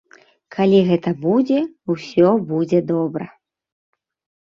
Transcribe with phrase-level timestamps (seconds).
[0.55, 1.59] Калі гэта будзе,
[1.97, 3.33] усё будзе добра.